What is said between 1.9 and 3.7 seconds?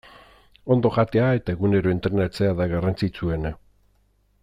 entrenatzea da garrantzitsuena.